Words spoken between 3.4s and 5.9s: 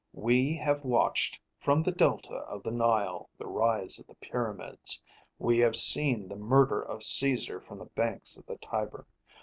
rise of the pyramids; we have